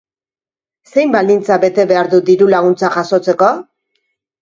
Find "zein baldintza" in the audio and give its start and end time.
0.91-1.59